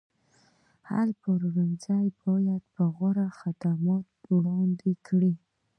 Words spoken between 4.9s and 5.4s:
کړي.